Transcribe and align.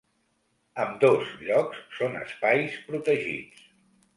Ambdós 0.85 1.35
llocs 1.49 1.83
són 1.99 2.17
espais 2.23 2.81
protegits. 2.89 3.65